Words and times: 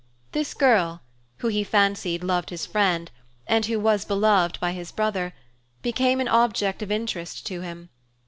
This 0.31 0.55
girl, 0.55 1.03
who 1.45 1.49
he 1.49 1.63
fancied 1.63 2.23
loved 2.23 2.49
his 2.49 2.65
friend 2.65 3.11
and 3.45 3.67
who 3.67 3.79
was 3.79 4.03
beloved 4.03 4.59
by 4.59 4.71
his 4.71 4.91
brother, 4.91 5.31
became 5.83 6.19
an 6.19 6.27
object 6.27 6.81
of 6.81 6.91
interest 6.91 7.45
to 7.45 7.61
him. 7.61 7.89